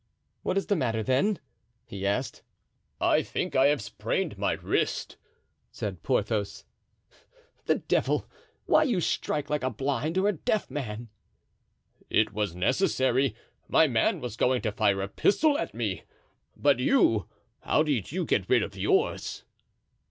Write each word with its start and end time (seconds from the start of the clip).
"What 0.41 0.57
is 0.57 0.65
the 0.65 0.75
matter, 0.75 1.03
then?" 1.03 1.37
he 1.85 2.07
asked. 2.07 2.41
"I 2.99 3.21
think 3.21 3.55
I 3.55 3.67
have 3.67 3.83
sprained 3.83 4.35
my 4.35 4.53
wrist,' 4.53 5.15
said 5.71 6.01
Porthos. 6.01 6.65
"The 7.67 7.75
devil! 7.75 8.27
why, 8.65 8.81
you 8.81 8.99
strike 8.99 9.51
like 9.51 9.61
a 9.61 9.69
blind 9.69 10.17
or 10.17 10.27
a 10.29 10.33
deaf 10.33 10.71
man." 10.71 11.09
"It 12.09 12.33
was 12.33 12.55
necessary; 12.55 13.35
my 13.67 13.85
man 13.87 14.21
was 14.21 14.37
going 14.37 14.63
to 14.63 14.71
fire 14.71 15.01
a 15.03 15.07
pistol 15.07 15.55
at 15.55 15.75
me; 15.75 16.05
but 16.57 16.79
you—how 16.79 17.83
did 17.83 18.11
you 18.11 18.25
get 18.25 18.49
rid 18.49 18.63
of 18.63 18.75
yours?" 18.75 19.43